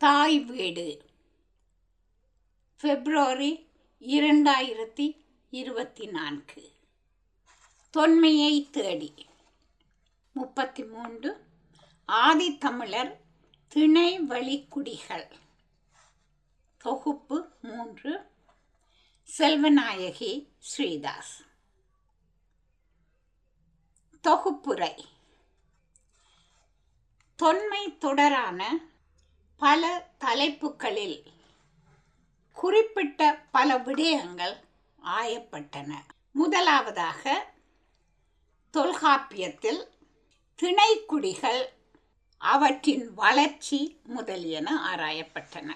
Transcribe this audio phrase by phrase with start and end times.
[0.00, 1.04] தாய் வீடு.
[2.80, 3.68] பிப்ரவரி
[4.00, 6.72] இரண்டாயிரத்தி இருபத்தி நான்கு
[7.90, 9.26] தொன்மையை தேடி.
[10.32, 11.44] முப்பத்தி மூன்று
[12.12, 13.16] ஆதித்தமிழர்
[13.68, 15.30] திணை வழிக்குடிகள்.
[16.78, 18.30] தொகுப்பு மூன்று.
[19.38, 21.44] செல்வநாயகி ஸ்ரீதாஸ்.
[24.22, 25.04] தொகுப்புரை.
[27.36, 28.88] தொன்மை தொடரான
[29.60, 31.22] பல தலைப்புகளில்
[32.52, 34.56] குறிப்பிட்ட பல விடயங்கள்
[35.04, 35.92] ஆயப்பட்டன.
[36.32, 37.52] முதலாவதாக
[38.70, 39.82] தொல்காப்பியத்தில்
[40.62, 41.62] திணைக்குடிகள்
[42.38, 45.70] அவற்றின் வளர்ச்சி முதலியன ஆராயப்பட்டன.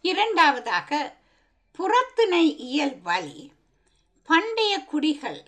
[0.00, 1.16] இரண்டாவதாக
[1.72, 3.52] புறத்திணை இயல் வழி
[4.26, 5.42] பண்டைய குடிகள்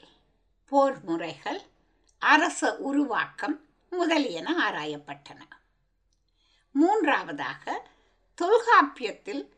[0.67, 1.61] போர் முறைகள்
[2.19, 5.41] அரச உருவாக்கம் முதலியன ஆராயப்பட்டன.
[6.73, 7.91] மூன்றாவதாக
[8.35, 9.53] தொல்காப்பியத்தில்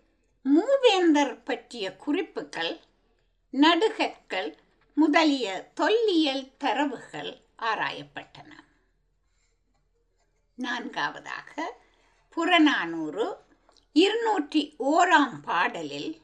[0.44, 2.80] மூவேந்தர் பற்றிய குறிப்புகள்
[3.50, 4.58] நடுகற்கள்
[4.94, 8.50] முதலிய தொல்லியல் தரவுகள் ஆராயப்பட்டன.
[10.54, 11.80] நான்காவதாக
[12.28, 13.36] புறநானூறு
[13.92, 16.20] இருநூற்றி ஓராம் பாடலில்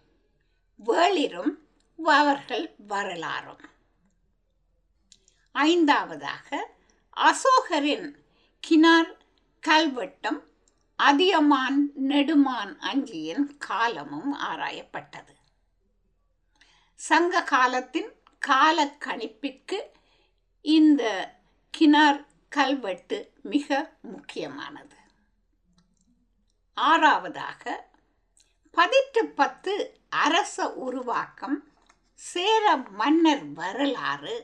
[0.86, 1.58] வேளிரும்
[2.04, 3.60] அவர்கள் வரலாறும்.
[5.52, 6.76] ஐந்தாவதாக
[7.16, 8.14] அசோகரின்
[8.68, 9.16] கினார்
[9.66, 10.47] கல்வெட்டம்
[10.98, 15.34] அதியமான் நெடுமான் அஞ்சியின் காலமும் ஆராயப்பட்டது.
[16.94, 19.78] சங்க காலத்தின் கால கணிப்பிற்கு
[20.60, 21.02] இந்த
[21.78, 24.96] கிணார் கல்வெட்டு மிக முக்கியமானது.
[26.76, 27.76] ஆறாவதாக
[28.70, 31.72] பதிட்டு பத்து அரச உருவாக்கம்
[32.14, 34.36] சேர மன்னர் வரலாறு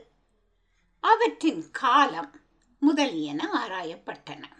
[0.99, 2.31] அவற்றின் காலம்
[2.79, 4.54] முதலியன ஆராயப்பட்டன.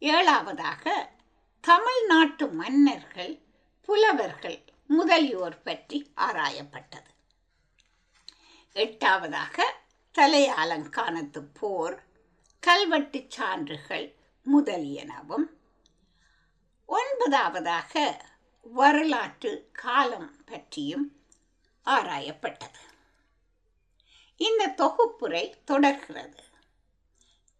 [0.00, 1.08] ஏழாவதாக
[1.60, 3.42] தமிழ்நாட்டு மன்னர்கள்
[3.80, 7.10] புலவர்கள் முதலியோர் பற்றி ஆராயப்பட்டது.
[8.74, 9.62] எட்டாவதாக
[10.18, 12.04] தலையாலங்கானத்து போர்
[12.60, 14.14] கல்வெட்டு சான்றுகள்
[14.52, 15.46] முதலியனவும்.
[16.88, 18.20] ஒன்பதாவதாக
[18.62, 21.24] வரலாற்று காலம் பற்றியும்
[21.84, 22.80] ஆராயப்பட்டது.
[24.36, 26.42] இந்த தொகுப்புரை தொடர்கிறது.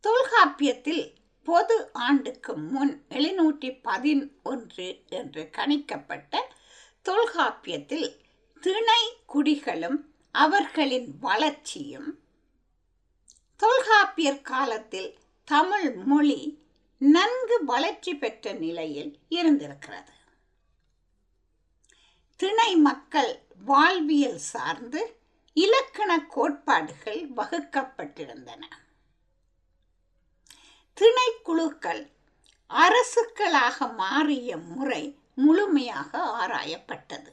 [0.00, 1.17] தொல்காப்பியத்தில்
[1.48, 6.40] பொது ஆண்டுக்கு முன் எழுநூற்றி பதினொன்று என்று கணிக்கப்பட்ட
[7.06, 8.08] தொல்காப்பியத்தில்
[8.60, 9.98] திணை குடிகளும்
[10.32, 12.10] அவர்களின் வளர்ச்சியும்
[13.56, 15.10] தொல்காப்பியர் காலத்தில்
[15.44, 16.40] தமிழ் மொழி
[16.98, 20.14] நன்கு வளர்ச்சி பெற்ற நிலையில் இருந்திருக்கிறது.
[22.40, 23.32] திணை மக்கள்
[23.64, 25.02] வாழ்வியல் சார்ந்து
[25.56, 28.62] இலக்கண கோட்பாடுகள் வகுக்கப்பட்டிருந்தன.
[30.98, 32.02] திணைக்குழுக்கள்
[32.70, 37.32] அரசுக்களாக மாறிய முறை முழுமையாக ஆராயப்பட்டது.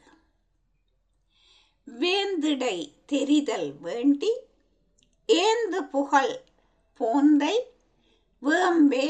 [1.99, 4.31] வேந்திடை தெரிதல் வேண்டி
[5.27, 6.35] ஏந்து புகழ்
[6.99, 7.55] போந்தை
[8.41, 9.07] வேம்பே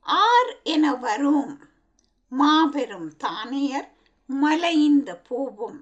[0.00, 1.58] ஆர் என வரும்
[2.28, 3.90] மாபெரும் தானியர்
[4.26, 5.80] மலைந்த பூவும்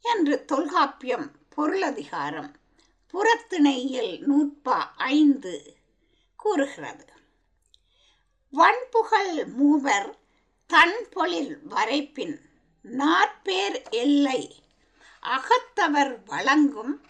[0.00, 2.52] என்று தொல்காப்பியம் பொருளதிகாரம்
[3.14, 5.76] புறத்திணையில் நூற்பா ஐந்து
[6.36, 7.06] கூறுகிறது.
[8.54, 10.18] வன்புகழ் மூவர்
[10.70, 12.34] தன்பொழில் வரைப்பின்
[12.84, 14.64] நாற்பேர் எல்லை
[15.22, 17.04] அகத்தவர் வழங்கும்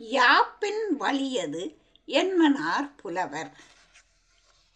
[0.00, 1.62] யாப்பின் வலியது
[2.06, 3.50] என்மனார் புலவர்.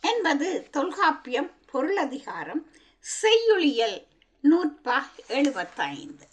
[0.01, 2.63] என்பது தொல்காப்பியம் பொருளதிகாரம்
[3.01, 4.07] செய்யுளியல்
[4.43, 6.29] நூற்பா எழுபத்தைந்து.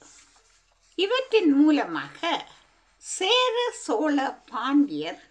[0.95, 2.45] இவற்றின் மூலமாக
[2.97, 4.17] சேர சோழ
[4.51, 5.21] பாண்டியர்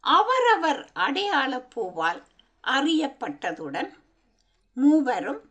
[0.00, 2.22] அவரவர் அடையாள பூவால்
[2.66, 3.90] அறியப்பட்டதுடன்
[4.76, 5.42] மூவரும்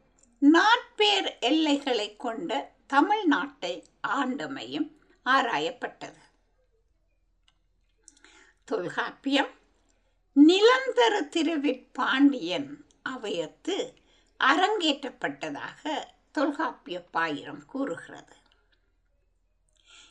[0.41, 2.51] நாற்பேர் எல்லைகளை கொண்ட
[2.94, 3.74] தமிழ்நாட்டை
[4.07, 4.88] ஆண்டமையும்
[5.25, 6.22] ஆராயப்பட்டது.
[8.66, 9.51] தொல்காப்பியம்
[10.35, 13.75] நிலந்தர திருவிற்பாண்டியன் அவையத்து
[14.39, 15.81] அரங்கேற்றப்பட்டதாக
[16.31, 18.36] தொல்காப்பிய பாயிரம் கூறுகிறது.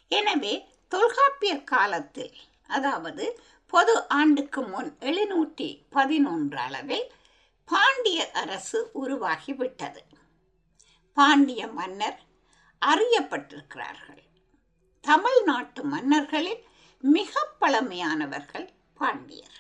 [0.09, 0.55] எனவே
[0.89, 3.25] தொல்காப்பிய காலத்தில் அதாவது
[3.73, 7.07] பொது ஆண்டுக்கு முன் எழுநூற்றி பதினொன்று அளவில்
[7.65, 10.03] பாண்டிய அரசு உருவாகிவிட்டது.
[11.15, 12.19] பாண்டிய மன்னர்
[12.87, 14.23] அறியப்பட்டிருக்கிறார்கள்.
[15.01, 16.63] தமிழ்நாட்டு மன்னர்களில்
[17.01, 19.59] மிக பழமையானவர்கள் பாண்டியர்.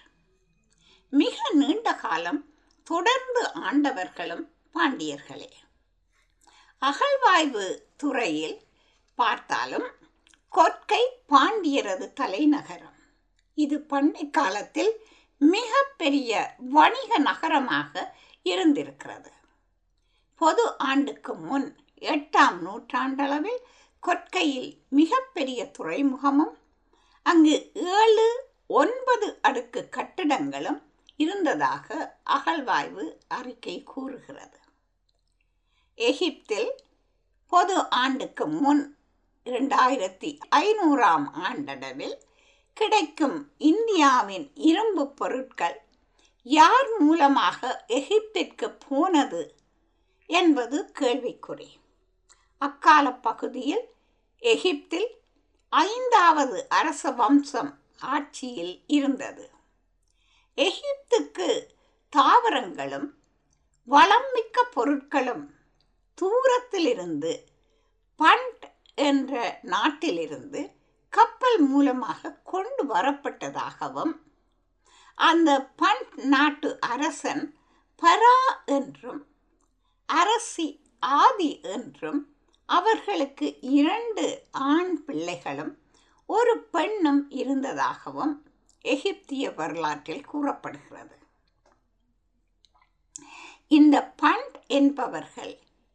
[1.11, 2.43] மிக நீண்ட காலம்
[2.85, 5.53] தொடர்ந்து ஆண்டவர்களும் பாண்டியர்களே.
[6.82, 7.67] அகழ்வாய்வு
[7.97, 8.58] துறையில்
[9.15, 9.88] பார்த்தாலும்
[10.53, 12.92] கொற்கை பாண்டியரது தலைநகரம்.
[13.55, 14.93] இது பண்டை காலத்தில்
[15.39, 19.31] மிக பெரிய வணிக நகரமாக இருந்திருக்கிறது.
[20.37, 23.61] பொது ஆண்டுக்கு முன் எட்டாம் நூற்றாண்டளவில்
[23.99, 26.59] கொற்கையில் மிகப்பெரிய துறைமுகமும்
[27.23, 30.81] அங்கு ஏழு ஒன்பது அடுக்கு கட்டிடங்களும்
[31.17, 34.59] இருந்ததாக அகழ்வாய்வு அறிக்கை கூறுகிறது.
[35.95, 36.71] எகிப்தில்
[37.47, 38.97] பொது ஆண்டுக்கு முன்
[39.45, 42.17] இரண்டாயிரத்தி ஐநூறாம் ஆண்டளவில்
[42.77, 45.81] கிடைக்கும் இந்தியாவின் இரும்பு பொருட்கள்
[46.43, 49.43] யார் மூலமாக எகிப்திற்கு போனது
[50.27, 51.69] என்பது கேள்விக்குறி.
[52.59, 53.85] அக்கால பகுதியில்
[54.43, 55.09] எகிப்தில்
[55.69, 59.51] ஐந்தாவது அரச வம்சம் ஆட்சியில் இருந்தது.
[60.59, 61.49] எகிப்துக்கு
[62.13, 63.09] தாவரங்களும்
[63.89, 65.45] வளம் மிக்க பொருட்களும்
[66.15, 67.33] தூரத்திலிருந்து
[68.21, 68.65] பண்ட்
[68.95, 70.63] என்ற நாட்டிலிருந்து
[71.12, 74.14] கப்பல் மூலமாக கொண்டு வரப்பட்டதாகவும்
[75.19, 75.50] அந்த
[75.82, 77.44] பண்ட் நாட்டு அரசன்
[78.03, 78.38] பரா
[78.76, 79.23] என்றும்
[80.09, 80.69] அரசி
[81.20, 82.20] ஆதி என்றும்
[82.69, 83.47] அவர்களுக்கு
[83.79, 84.25] இரண்டு
[84.70, 85.73] ஆண் பிள்ளைகளும்
[86.29, 88.35] ஒரு பெண்ணும் இருந்ததாகவும்
[88.85, 91.17] எகிப்திய வரலாற்றில் கூறப்படுகிறது.
[93.70, 95.53] இந்த பண்ட் என்பவர்கள்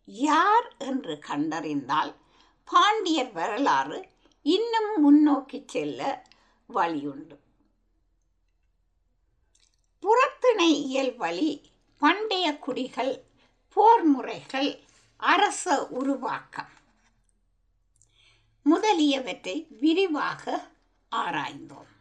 [0.08, 2.12] யார் என்று கண்டறிந்தால்
[2.68, 4.00] பாண்டியர் வரலாறு
[4.48, 6.28] இன்னும் முன்னோக்கி செல்ல
[6.74, 7.38] வழியுண்டு.
[10.00, 13.14] புறத்திணை இயல் வழி பண்டைய குடிகள்
[13.74, 14.70] போர் முறைகள்
[15.18, 16.70] அரச உருவாக்கம்.
[18.64, 20.68] முதலியவற்றை விரிவாக
[21.12, 21.92] ஆராய்ந்தோம்.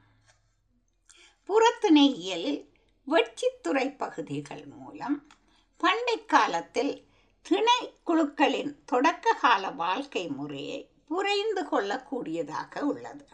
[1.45, 2.73] புறத்திணை இயலில்
[3.07, 5.27] வெட்சித்துறை பகுதிகள் மூலம்
[5.77, 7.07] பண்டை காலத்தில்
[7.43, 10.81] திணை குழுக்களின் தொடக்க கால வாழ்க்கை முறையை
[11.11, 13.25] புரிந்து கொள்ளக்கூடியதாக உள்ளது.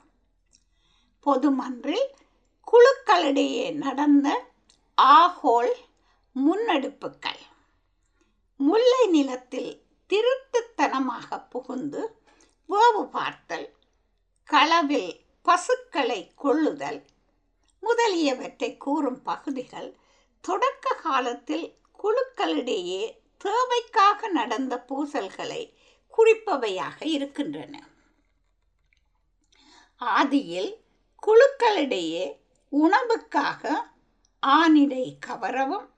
[1.27, 2.07] பொதுமன்றில்
[2.69, 4.29] குழுக்களிடையே நடந்த
[4.99, 5.73] ஆகோல்
[6.37, 7.43] முன்னெடுப்புகள்
[8.61, 9.73] முல்லை நிலத்தில்
[10.11, 12.03] திருட்டுத்தனமாக புகுந்து
[12.69, 13.67] வேவு பார்த்தல்
[14.49, 15.13] களவில்
[15.47, 17.01] பசுக்களை கொள்ளுதல்
[17.83, 19.91] முதலியவற்றை கூறும் பகுதிகள்
[20.45, 21.67] தொடக்க காலத்தில்
[21.99, 23.03] குழுக்களிடையே
[23.37, 25.63] தேவைக்காக நடந்த பூசல்களை
[26.17, 27.75] குறிப்பவையாக இருக்கின்றன.
[30.01, 30.71] ஆதியில்
[31.23, 32.25] குழுக்களிடையே
[32.73, 33.73] உணவுக்காக
[34.43, 35.89] ஆனிடை கவரவும்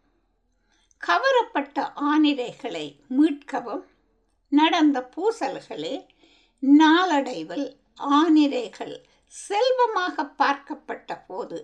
[1.02, 1.78] கவரப்பட்ட
[2.10, 2.86] ஆனிடைகளை
[3.18, 3.84] மீட்கவும்
[4.52, 5.94] நடந்த பூசல்களே
[6.62, 7.66] நாளடைவில்
[8.18, 8.94] ஆனிரைகள்
[9.34, 11.58] செல்வமாக பார்க்கப்பட்ட போது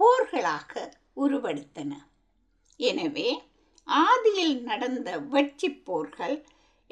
[0.00, 0.72] போர்களாக
[1.16, 1.92] உருவெடுத்தன.
[2.80, 3.28] எனவே
[3.86, 6.36] ஆதியில் நடந்த வெற்றி போர்கள்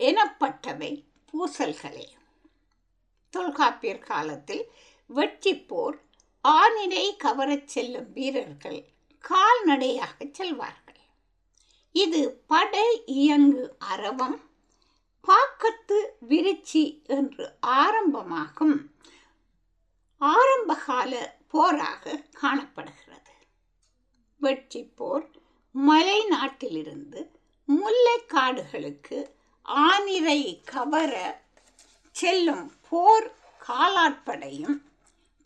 [0.09, 0.93] எனப்பட்டவை
[1.29, 2.07] பூசல்களே.
[3.31, 4.65] தொல்காப்பியர் காலத்தில்
[5.07, 5.97] வெற்றி போர்
[6.45, 8.81] ஆணினை கவரச் செல்லும் வீரர்கள்
[9.25, 11.01] கால்நடையாக செல்வார்கள்.
[11.93, 14.39] இது படை இயங்கு அரவம்
[15.21, 18.77] பாக்கத்து விருச்சி என்று ஆரம்பமாகும்.
[20.21, 21.13] ஆரம்பகால
[21.49, 23.33] போராக காணப்படுகிறது.
[24.37, 25.27] வெற்றி போர்
[25.75, 27.21] மலை நாட்டிலிருந்து
[27.69, 29.19] முல்லை காடுகளுக்கு
[29.69, 31.41] ஆனிரை கவர
[32.11, 33.35] செல்லும் போர்
[33.69, 34.83] காலாட்படையும்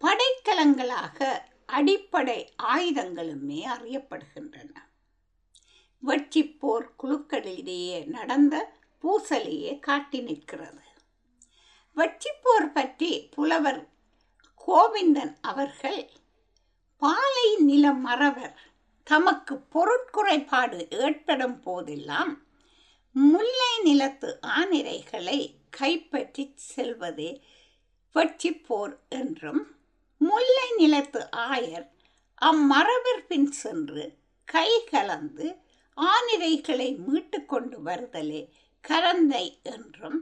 [0.00, 4.72] படைக்கலங்களாக அடிப்படை ஆயுதங்களுமே அறியப்படுகின்றன.
[5.98, 8.72] வெற்றி போர் குழுக்களிடையே நடந்த
[9.04, 10.84] பூசலையே காட்டி நிற்கிறது.
[11.96, 13.90] வெற்றிப்போர் பற்றி புலவர்
[14.68, 16.10] கோவிந்தன் அவர்கள்
[16.96, 18.56] பாலை நில மறவர்
[19.02, 22.45] தமக்கு பொருட்குறைபாடு ஏற்படும் போதெல்லாம்
[23.16, 25.38] முல்லை நிலத்து ஆனிரைகளை
[25.70, 27.30] கைப்பற்றி செல்வதே
[28.14, 29.62] வெற்றிப்போர் என்றும்
[30.20, 31.86] முல்லை நிலத்து ஆயர்
[32.42, 34.04] அம்மரபிற்பின் பின் சென்று
[34.48, 35.46] கை கலந்து
[35.98, 38.42] ஆனிரைகளை மீட்டு கொண்டு வருதலே
[38.84, 40.18] கரந்தை என்றும்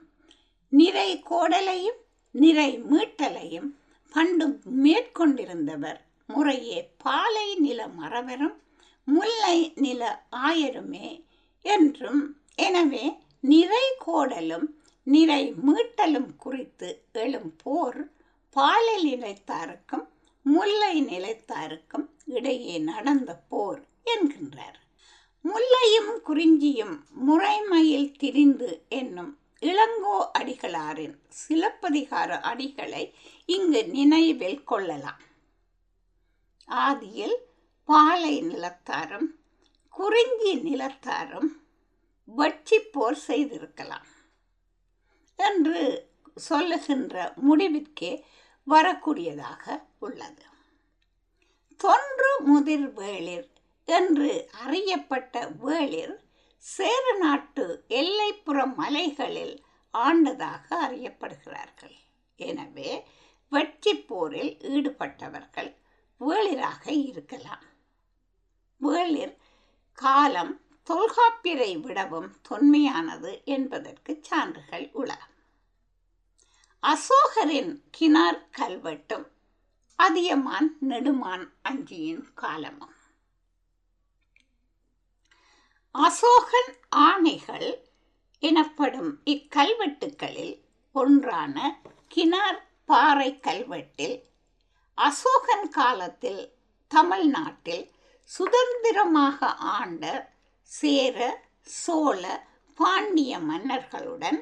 [0.73, 2.01] நிறை கோடலையும்
[2.35, 3.69] நிறை மீட்டலையும்
[4.15, 4.47] பண்டு
[4.77, 8.57] மேற்கொண்டிருந்தவர் முறையே பாலை நில மரவரும்
[9.09, 10.03] முல்லை நில
[10.45, 11.09] ஆயருமே
[11.65, 12.23] என்றும்
[12.58, 13.04] எனவே
[13.40, 14.66] நிறை கோடலும்
[15.02, 18.08] நிறை மீட்டலும் குறித்து எழும் போர்
[18.56, 20.04] பாலை நிலைத்தாருக்கும்
[20.42, 24.78] முல்லை நிலைத்தாருக்கும் இடையே நடந்த போர் என்கின்றார்.
[25.44, 26.94] முல்லையும் குறிஞ்சியும்
[27.26, 33.12] முறைமையில் திரிந்து என்னும் இளங்கோ அடிகளாரின் சிலப்பதிகார அடிகளை
[33.46, 35.23] இங்கு நினைவில் கொள்ளலாம்.
[36.68, 37.37] ஆதியில்
[37.88, 39.28] பாலை நிலத்தாரும்
[39.88, 41.50] குறிஞ்சி நிலத்தாரும்
[42.28, 44.11] வட்சி போர் செய்திருக்கலாம்
[45.38, 45.81] என்று
[46.35, 48.12] சொல்லுகின்ற முடிவிற்கே
[48.66, 49.64] வரக்கூடியதாக
[49.99, 50.45] உள்ளது.
[51.76, 53.49] தொன்று முதிர் வேளிர்
[53.88, 54.31] என்று
[54.64, 56.14] அறியப்பட்ட வேளிர்
[56.59, 57.64] சேர நாட்டு
[58.00, 59.57] எல்லைப்புற மலைகளில்
[59.95, 61.97] ஆண்டதாக அறியப்படுகிறார்கள்.
[62.38, 62.90] எனவே
[63.52, 65.71] வெற்றி போரில் ஈடுபட்டவர்கள்
[66.21, 67.64] வேளிராக இருக்கலாம்.
[68.81, 69.35] வேளிர்
[69.99, 70.54] காலம்
[70.91, 75.19] தொல்காப்பியரை விடவும் தொன்மையானது என்பதற்கு சான்றுகள் உள.
[76.83, 79.26] அசோகரின் கினார் கல்வெட்டும்
[79.99, 82.93] அதியமான் நெடுமான் அஞ்சியின் காலமும்.
[85.95, 87.81] அசோகன் ஆணைகள்
[88.38, 90.61] எனப்படும் இக்கல்வெட்டுகளில்
[90.93, 91.81] ஒன்றான
[92.14, 94.23] கினார் பாறை கல்வெட்டில்
[94.95, 96.55] அசோகன் காலத்தில்
[96.88, 97.91] தமிழ்நாட்டில்
[98.25, 100.34] சுதந்திரமாக ஆண்ட
[100.64, 101.18] சேர
[101.62, 104.38] சோழ பாண்டிய மன்னர்களுடன்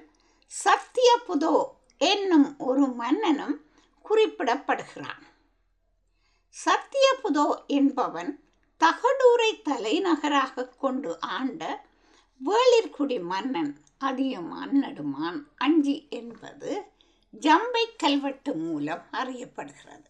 [0.64, 1.64] சத்தியபுதோ
[1.98, 3.66] என்னும் ஒரு மன்னனும்
[4.04, 5.22] குறிப்பிடப்படுகிறான்.
[6.64, 8.44] சத்தியபுதோ என்பவன்
[8.80, 11.84] தகடூரை தலைநகராக கொண்டு ஆண்ட
[12.40, 14.52] வேளிர்குடி மன்னன் அதியும்
[14.82, 16.82] நடுமான் அஞ்சி என்பது
[17.40, 20.08] ஜம்பை கல்வெட்டு மூலம் அறியப்படுகிறது.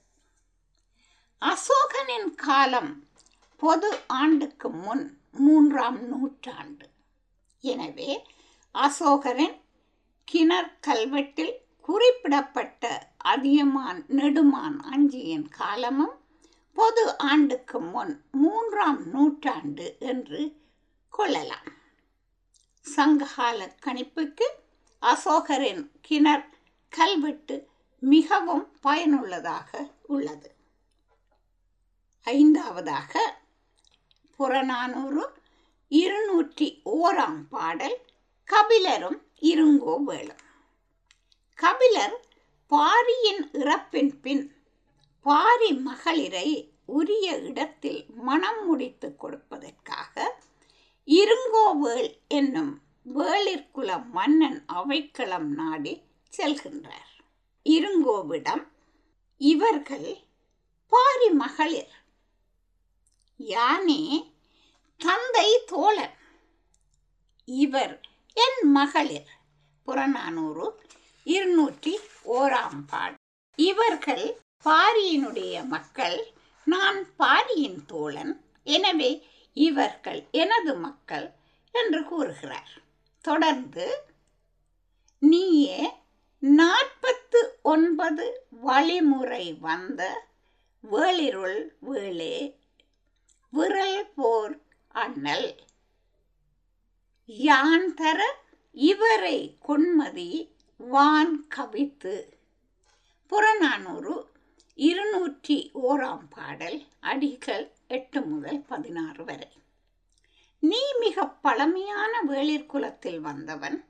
[1.42, 3.08] அசோகனின் காலம்
[3.56, 6.88] பொது ஆண்டுக்கு முன் மூன்றாம் நூற்றாண்டு.
[7.60, 8.26] எனவே
[8.74, 9.56] அசோகரின்
[10.24, 16.16] கிணற் கல்வெட்டில் குறிப்பிடப்பட்ட அதியமான் நெடுமான் அஞ்சியின் காலமும்
[16.72, 20.40] பொது ஆண்டுக்கு முன் மூன்றாம் நூற்றாண்டு என்று
[21.08, 21.70] கொள்ளலாம்.
[22.80, 24.46] சங்ககால கணிப்புக்கு
[25.02, 26.48] அசோகரின் கிணர்
[26.88, 30.54] கல்வெட்டு மிகவும் பயனுள்ளதாக உள்ளது.
[32.26, 33.41] ஐந்தாவதாக
[34.36, 35.32] புறநானூறு
[35.88, 38.00] இருநூற்றி ஓராம் பாடல்
[38.48, 40.42] கபிலரும் இருங்கோவேளும்
[41.58, 42.20] கபிலர்
[42.68, 44.54] பாரியின் இறப்பின் பின்
[45.22, 50.16] பாரி மகளிரை உரிய இடத்தில் மனம் முடித்து கொடுப்பதற்காக
[51.06, 52.80] இருங்கோவேள் என்னும்
[53.14, 56.02] வேளிற்குல மன்னன் அவைக்களம் நாடி
[56.38, 57.12] செல்கின்றார்.
[57.66, 58.66] இருங்கோவிடம்
[59.36, 60.24] இவர்கள்
[60.88, 62.01] பாரி மகளிர்
[63.48, 64.02] யானே
[65.00, 66.16] தந்தை தோழன்
[67.48, 67.94] இவர்
[68.36, 69.30] என் மகளிர்.
[69.88, 70.66] புறநானூறு
[71.26, 73.16] இருநூற்றி ஓராம் பாடு
[73.58, 74.26] இவர்கள்
[74.64, 76.18] பாரியினுடைய மக்கள்
[76.66, 78.32] நான் பாரியின் தோழன்
[78.66, 79.10] எனவே
[79.56, 81.26] இவர்கள் எனது மக்கள்
[81.74, 82.72] என்று கூறுகிறார்.
[83.24, 83.86] தொடர்ந்து
[85.18, 85.80] நீயே
[86.38, 90.02] நாற்பத்து ஒன்பது வழிமுறை வந்த
[90.84, 92.34] வேளிருள் வேளே
[93.56, 95.54] விரல் போர் அண்ணல்.
[97.26, 98.20] யான் தர
[98.72, 102.14] இவரை கொன்மதி வான் கவித்து.
[103.26, 104.14] புறநானூறு
[104.74, 109.50] இருநூற்றி ஓராம் பாடல் அடிகள் எட்டு முதல் பதினாறு வரை.
[110.58, 113.84] நீ மிக பழமையான வேளிர் குலத்தில் வந்தவன்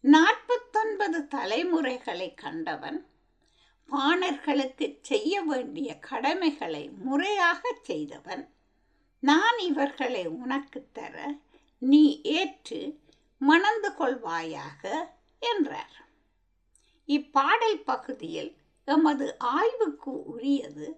[0.00, 3.06] நாற்பத்தொன்பது தலைமுறைகளை கண்டவன்
[3.88, 8.44] பாணர்களுக்கு செய்ய வேண்டிய கடமைகளை முறையாக செய்தவன்.
[9.22, 11.14] நான் இவர்களை உனக்கு தர
[11.78, 13.00] நீ ஏற்று
[13.40, 14.82] மணந்து கொள்வாயாக
[15.42, 15.96] என்றார்.
[17.08, 18.56] இப்பாடல் பகுதியில்
[18.88, 20.88] எமது ஆய்வுக்கு உரியது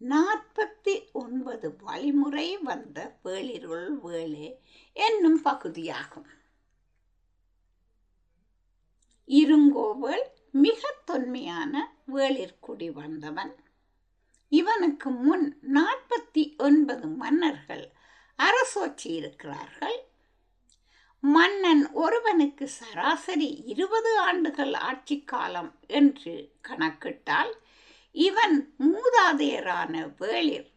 [0.00, 4.60] நாற்பத்தி ஒன்பது வழிமுறை வந்த வேளிருள் வேளே
[4.96, 6.30] என்னும் பகுதியாகும்.
[9.28, 11.74] இருங்கோவல் மிக தொன்மையான
[12.12, 13.52] வேளிற்குடி வந்தவன்
[14.58, 17.84] இவனுக்கு முன் நாற்பத்தி ஒன்பது மன்னர்கள்
[18.38, 19.98] அரசோச்சி இருக்கிறார்கள்.
[21.20, 26.34] மன்னன் ஒருவனுக்கு சராசரி இருபது ஆண்டுகள் ஆட்சி காலம் என்று
[26.68, 27.52] கணக்கிட்டால்
[28.12, 28.56] இவன்
[28.88, 30.70] மூதாதையரான வேளிர்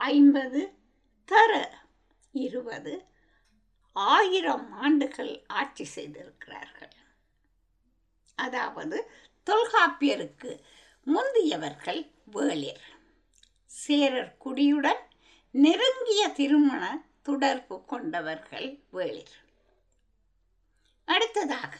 [0.00, 0.62] ஐம்பது
[1.24, 1.52] தர
[2.32, 2.94] இருபது
[3.92, 6.94] ஆயிரம் ஆண்டுகள் ஆட்சி செய்திருக்கிறார்கள்.
[8.38, 8.98] அதாவது
[9.46, 10.52] தொல்காப்பியருக்கு
[11.06, 12.86] முந்தியவர்கள் வேளிர்.
[13.70, 15.02] சேரர் குடியுடன்
[15.54, 16.82] நெருங்கிய திருமண
[17.22, 19.36] தொடர்பு கொண்டவர்கள் வேளிர்.
[21.04, 21.76] அடுத்ததாக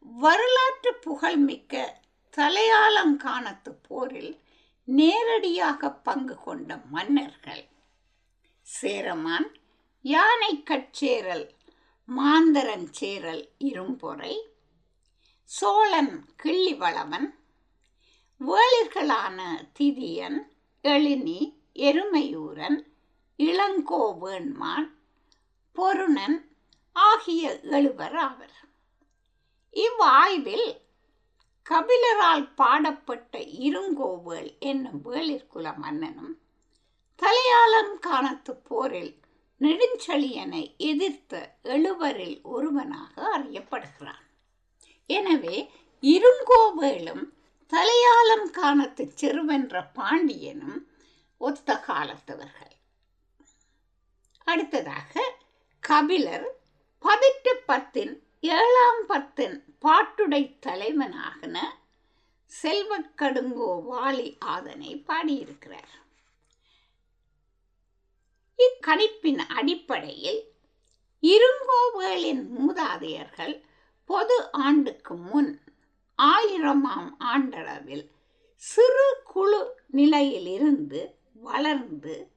[0.00, 2.02] வரலாற்று புகழ்மிக்க
[2.36, 4.32] தலையாளங்கானத்து போரில்
[4.88, 7.64] நேரடியாக பங்கு கொண்ட மன்னர்கள்.
[8.66, 9.48] சேரமான்
[10.04, 11.46] யானை கட்சேரல்
[12.08, 14.34] மாந்தரன் சேரல் இரும்பொறை
[15.50, 17.28] சோழன் கிள்ளிவளவன்
[18.40, 19.38] வேளிர்களான
[19.78, 20.38] திதியன்
[20.84, 21.38] எழினி
[21.88, 22.78] எருமையூரன்
[23.38, 24.88] இளங்கோவேண்மான்
[25.72, 26.36] பொருணன்
[26.92, 28.56] ஆகிய எழுவர் ஆவர்.
[29.76, 30.68] இவ்வாய்வில்
[31.62, 36.34] கபிலரால் பாடப்பட்ட இருங்கோவேள் என்னும் வேளிற்குல மன்னனும்
[37.22, 39.12] தலையாளம் காணத்து போரில்
[39.60, 44.24] நெடுஞ்செழியனை எதிர்த்த எழுவரில் ஒருவனாக அறியப்படுகிறான்.
[45.06, 45.56] எனவே
[46.02, 47.24] இருங்கோவேளும்
[47.72, 50.88] தலையாளம் காணத்து செருவென்ற பாண்டியனும்
[51.38, 52.74] ஒத்த காலத்தவர்கள்.
[54.38, 55.34] அடுத்ததாக
[55.80, 56.60] கபிலர்
[56.98, 61.58] பதிட்டு பத்தின் ஏழாம் பத்தின் பாட்டுடை தலைவனாகன
[62.62, 65.92] செல்வக்கடுங்கோ வாலி ஆதனை பாடியிருக்கிறார்.
[68.56, 70.52] இக்கணிப்பின் அடிப்படையில்
[71.22, 73.64] இருங்கோவேளின் மூதாதையர்கள்
[74.04, 75.63] பொது ஆண்டுக்கு முன்
[76.18, 78.10] ஆயிரமாம் ஆண்டளவில்
[78.56, 82.30] சிறு குழு நிலையிலிருந்து வளர்ந்து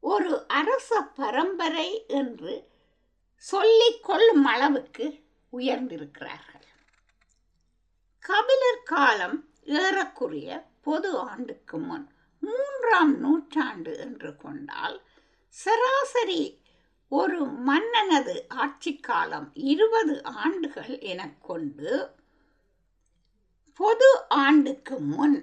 [0.00, 2.68] ஒரு அரச பரம்பரை என்று
[3.36, 6.64] சொல்லிக்கொள்ளும் அளவுக்கு உயர்ந்திருக்கிறார்கள்.
[8.18, 12.06] கபிலர் காலம் ஏறக்குறைய பொது ஆண்டுக்கு முன்
[12.42, 15.02] மூன்றாம் நூற்றாண்டு என்று கொண்டால்
[15.48, 16.60] சராசரி
[17.08, 22.16] ஒரு மன்னனது ஆட்சி காலம் இருபது ஆண்டுகள் என கொண்டு
[23.78, 25.38] பொது ஆண்டுக்கு முன்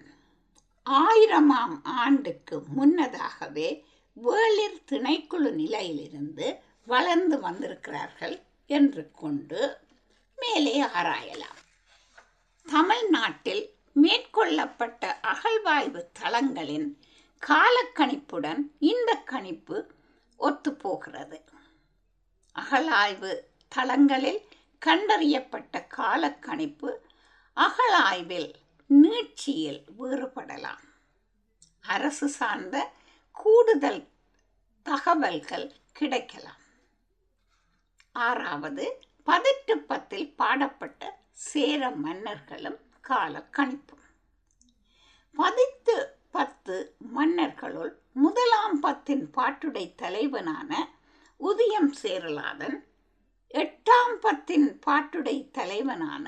[0.89, 3.85] ஆயிரமாம் ஆண்டுக்கு முன்னதாகவே
[4.23, 9.77] வேளிர் திணைக்குழு நிலையிலிருந்து வளர்ந்து வந்திருக்கிறார்கள் என்று கொண்டு
[10.35, 11.59] மேலே ஆராயலாம்.
[12.65, 13.63] தமிழ்நாட்டில்
[14.01, 16.87] மேற்கொள்ளப்பட்ட அகழ்வாய்வு தளங்களின்
[17.47, 19.91] காலக்கணிப்புடன் இந்த கணிப்பு
[20.39, 21.39] ஒத்துப்போகிறது.
[22.51, 23.31] அகழாய்வு
[23.67, 24.41] தளங்களில்
[24.85, 26.89] கண்டறியப்பட்ட காலக்கணிப்பு
[27.57, 28.49] அகழாய்வில்
[28.89, 30.83] நீட்சியில் வேறுபடலாம்.
[31.81, 32.75] அரசு சார்ந்த
[33.31, 34.01] கூடுதல்
[34.85, 35.67] தகவல்கள்
[35.99, 36.61] கிடைக்கலாம்.
[38.11, 38.85] ஆறாவது
[39.23, 44.03] பதிட்டு பத்தில் பாடப்பட்ட சேர மன்னர்களும் கால கணிப்பும்
[45.37, 45.95] பதித்து
[46.31, 46.75] பத்து
[47.13, 50.71] மன்னர்களுள் முதலாம் பத்தின் பாட்டுடை தலைவனான
[51.39, 52.77] உதயம் சேரலாதன்
[53.53, 56.27] எட்டாம் பத்தின் பாட்டுடை தலைவனான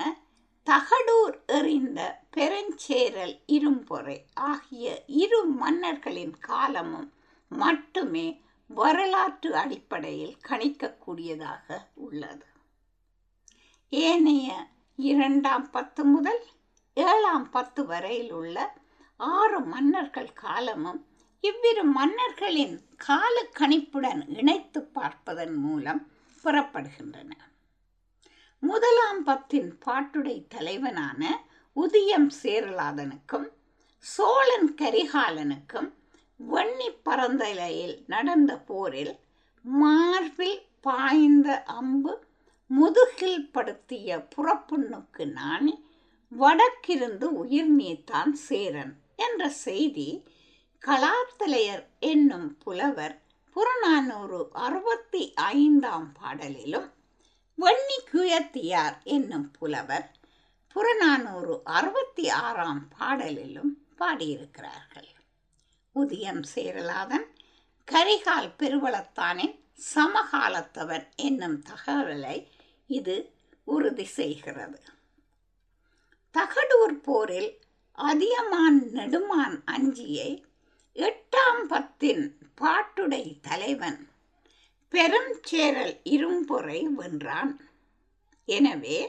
[0.67, 7.13] தகடூர் எறிந்த பெருஞ்சேரல் இரும்பொறை ஆகிய இரு மன்னர்களின் காலமும்
[7.47, 12.45] மட்டுமே வரலாற்று அடிப்படையில் கணிக்கக்கூடியதாக உள்ளது.
[13.89, 16.43] ஏனைய இரண்டாம் பத்து முதல்
[16.93, 18.75] ஏழாம் பத்து வரையில் உள்ள
[19.15, 21.05] ஆறு மன்னர்கள் காலமும்
[21.39, 26.11] இவ்விரு மன்னர்களின் கால கணிப்புடன் இணைத்து பார்ப்பதன் மூலம்
[26.43, 27.31] புறப்படுகின்றன.
[28.63, 31.21] முதலாம் பத்தின் பாட்டுடை தலைவனான
[31.75, 33.47] உதியம் சேரலாதனுக்கும்
[34.05, 35.89] சோழன் கரிகாலனுக்கும்
[36.39, 39.13] வன்னி பரந்தலையில் நடந்த போரில்
[39.65, 42.13] மார்பில் பாய்ந்த அம்பு
[42.69, 45.75] முதுகில் படுத்திய புறப்புண்ணுக்கு நாணி
[46.31, 48.93] வடக்கிருந்து உயிர் நீத்தான் சேரன்
[49.25, 50.09] என்ற செய்தி
[50.83, 53.15] கலாத்தலையர் என்னும் புலவர்
[53.55, 55.21] புறநானூறு அறுபத்தி
[55.53, 56.89] ஐந்தாம் பாடலிலும்
[57.61, 60.07] வன்னி குயத்தியார் என்னும் புலவர்
[60.75, 65.09] புறநானூறு அறுபத்தி ஆறாம் பாடலிலும் பாடியிருக்கிறார்கள்.
[65.91, 67.27] உதயம் சேரலாதன்
[67.87, 69.55] கரிகால் பெருவளத்தானின்
[69.95, 72.47] சமகாலத்தவன் என்னும் தகவலை
[72.87, 74.79] இது உறுதி செய்கிறது.
[76.35, 77.51] தகடூர் போரில்
[77.97, 80.43] அதியமான் நெடுமான் அஞ்சியை
[80.95, 82.25] எட்டாம் பத்தின்
[82.61, 83.99] பாட்டுடை தலைவன்
[84.93, 87.51] பெரும் சேரல் இரும்பொறை வென்றான்.
[88.47, 88.99] எனவே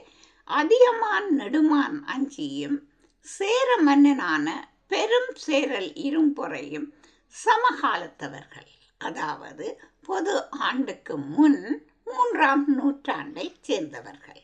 [0.49, 2.79] அதியமான் நெடுமான் அஞ்சியும்
[3.21, 4.47] சேர மன்னனான
[4.87, 6.89] பெரும் சேரல் இரும்பொறையும்
[7.35, 8.71] சமகாலத்தவர்கள்.
[8.99, 9.67] அதாவது
[10.07, 11.61] பொது ஆண்டுக்கு முன்
[12.05, 14.43] மூன்றாம் நூற்றாண்டைச் சேர்ந்தவர்கள்.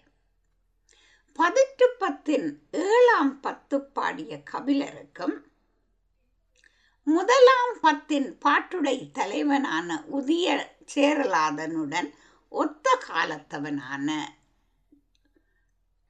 [1.38, 5.36] பதிட்டு பத்தின் ஏழாம் பத்து பாடிய கபிலருக்கும்
[7.06, 10.48] முதலாம் பத்தின் பாட்டுடை தலைவனான உதிய
[10.92, 12.08] சேரலாதனுடன்
[12.52, 14.08] ஒத்த காலத்தவனான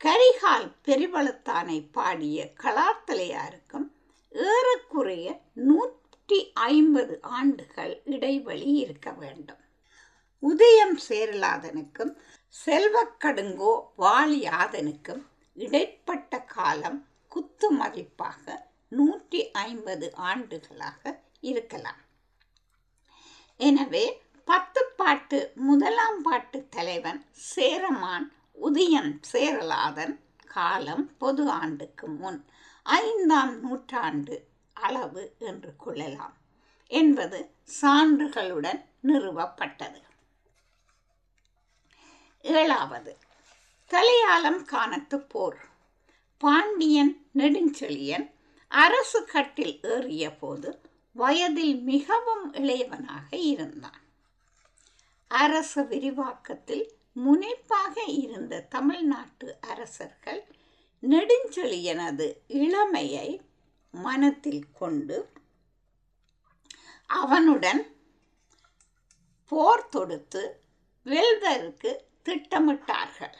[0.01, 3.87] கரிகால் பெரிவளத்தானை பாடிய கலாத்தலையாருக்கும்
[4.33, 5.27] ஏறக்குறைய
[5.69, 9.63] நூற்றி ஐம்பது ஆண்டுகள் இடைவெளி இருக்க வேண்டும்.
[10.43, 12.13] உதயம் சேரலாதனுக்கும்
[12.55, 15.23] செல்வக்கடுங்கோ வாலியாதனுக்கும்
[15.57, 18.45] இடைப்பட்ட காலம் குத்து மதிப்பாக
[18.89, 21.03] நூற்றி ஐம்பது ஆண்டுகளாக
[21.41, 22.03] இருக்கலாம்.
[23.61, 24.05] எனவே
[24.45, 28.27] பத்து பாட்டு முதலாம் பாட்டு தலைவன் சேரமான்
[28.63, 30.15] உதயன் சேரலாதன்
[30.47, 32.41] காலம் பொது ஆண்டுக்கு முன்
[32.87, 34.37] ஐந்தாம் நூற்றாண்டு
[34.73, 36.37] அளவு என்று கொள்ளலாம்
[36.91, 37.39] என்பது
[37.81, 40.01] சான்றுகளுடன் நிறுவப்பட்டது.
[42.43, 43.13] ஏழாவது
[43.91, 45.61] தலையாளம் காணத்து போர்.
[46.39, 48.27] பாண்டியன் நெடுஞ்செழியன்
[48.69, 50.71] அரசு கட்டில் ஏறிய போது
[51.13, 54.01] வயதில் மிகவும் இளையவனாக இருந்தான்.
[55.31, 60.43] அரச விரிவாக்கத்தில் முனைப்பாக இருந்த தமிழ்நாட்டு அரசர்கள்
[61.03, 63.29] நெடுஞ்செழியனது இளமையை
[63.91, 65.31] மனத்தில் கொண்டு
[67.11, 67.83] அவனுடன்
[69.53, 70.43] போர் தொடுத்து
[71.07, 71.91] வேல்வருக்கு
[72.23, 73.37] திட்டமிட்டார்கள்.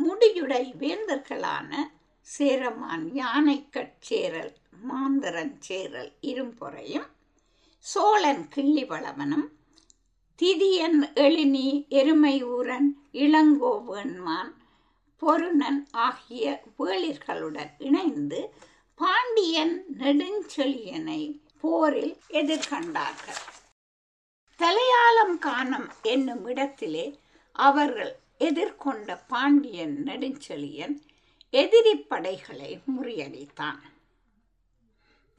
[0.00, 1.72] முடியுடை வேந்தர்களான
[2.26, 4.52] சேரமான் யானைக்கட் சேரல்
[4.86, 7.08] மாந்தரன் சேரல் இரும்பொறையும்
[7.82, 9.46] சோழன் கிள்ளிவளவனும்
[10.38, 14.50] திதியன் எழினி எருமையூரன் இளங்கோவன்மான்
[15.16, 18.54] பொருணன் ஆகிய வேளிர்களுடன் இணைந்து
[18.94, 21.22] பாண்டியன் நெடுஞ்செழியனை
[21.60, 23.40] போரில் எதிர்கண்டார்கள்.
[24.56, 27.18] தலையாளம் காணம் என்னும் இடத்திலே
[27.52, 30.96] அவர்கள் எதிர்கொண்ட பாண்டியன் நெடுஞ்செழியன்
[31.50, 33.80] எதிரி படைகளை முறியடித்தான்.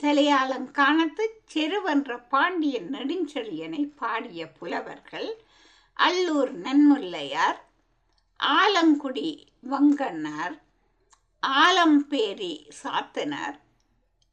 [0.02, 5.30] தலையாளங்கானத்து செருவென்ற பாண்டியன் நெடுஞ்செழியனை பாடிய புலவர்கள்
[5.98, 7.60] அல்லூர் நன்முல்லையார்
[8.40, 9.30] ஆலங்குடி
[9.64, 10.56] வங்கண்ணார்
[11.44, 13.58] ஆலம்பேரி சாத்தனார்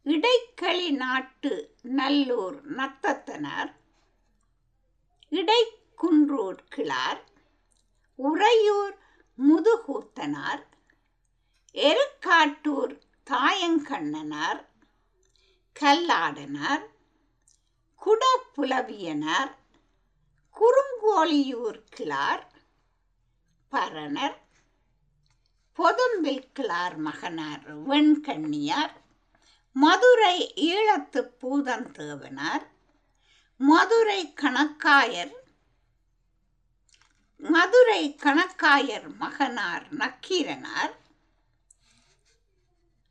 [0.06, 1.52] இடைக்களி நாட்டு
[1.92, 3.72] நல்லூர் நத்தத்தனார்
[5.32, 7.20] இடைக்குன்றூர் கிளார்
[8.18, 8.94] உறையூர்
[9.38, 10.62] முதுகூத்தனார்
[11.74, 12.94] எருக்காட்டூர்
[13.26, 14.62] தாயங்கண்ணனார்
[15.78, 16.84] கல்லாடனார்
[18.02, 19.52] குடப்புலவியனார்
[20.56, 22.44] குறுங்கோழியூர் கிளார்
[23.72, 24.38] பரணர்
[25.78, 28.94] பொதும்பில் கிளார் மகனார் வெண்கண்ணியார்
[29.76, 30.36] மதுரை
[30.68, 32.64] ஈழத்து பூதந்தேவனார்
[33.60, 35.34] மதுரை கணக்காயர்
[37.40, 40.94] மதுரை கணக்காயர் மகனார் நக்கீரனார்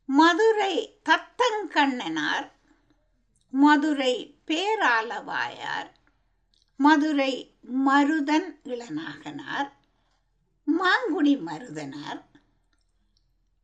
[0.08, 2.46] மதுரை தத்தங்கண்ணனார்
[3.50, 5.90] மதுரை பேராலவாயார்
[6.76, 7.54] மதுரை
[7.86, 9.70] மருதன் இளநாகனார்.
[10.78, 12.20] மாங்குடி மருதனார்.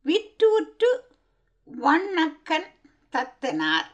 [0.05, 1.01] விற்றூற்று
[1.65, 2.71] வண்ணக்கன்
[3.11, 3.91] தத்தனார்.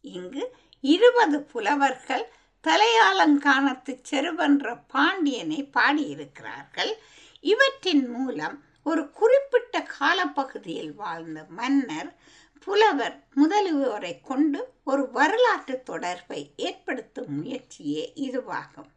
[0.00, 2.32] இங்கு இருபது புலவர்கள்
[2.64, 6.92] தலையாலங்கானத்து செருவென்ற பாண்டியனை பாடியிருக்கிறார்கள்.
[7.40, 12.16] இவற்றின் மூலம் ஒரு குறிப்பிட்ட காலப்பகுதியில் வாழ்ந்த மன்னர்
[12.64, 18.90] புலவர் முதலியோரை கொண்டு ஒரு வரலாற்று தொடர்பை ஏற்படுத்தும் முயற்சியே இதுவாகும்.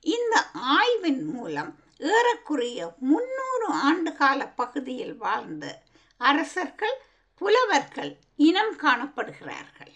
[0.00, 5.82] இந்த ஆய்வின் மூலம் ஏறக்குறைய முன்னூறு ஆண்டுகால பகுதியில் வாழ்ந்த
[6.16, 6.96] அரசர்கள்
[7.40, 9.94] புலவர்கள் இனம் காணப்படுகிறார்கள்.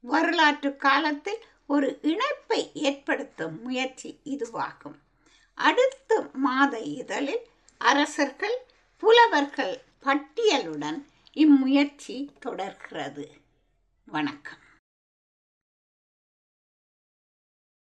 [0.00, 4.98] வரலாற்று காலத்தில் ஒரு இணைப்பை ஏற்படுத்தும் முயற்சி இதுவாகும்.
[5.54, 7.44] அடுத்த மாத இதழில்
[7.78, 8.56] அரசர்கள்
[9.02, 10.98] புலவர்கள் பட்டியலுடன்
[11.38, 13.30] இம்முயற்சி தொடர்கிறது.
[14.04, 14.58] வணக்கம்.